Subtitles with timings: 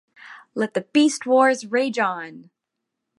[0.55, 2.49] Let the "Beast Wars" rage on!